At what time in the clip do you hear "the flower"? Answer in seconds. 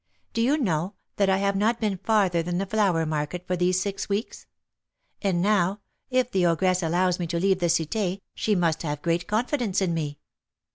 2.57-3.05